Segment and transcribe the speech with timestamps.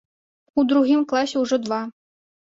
[0.61, 1.81] У другім класе ўжо два.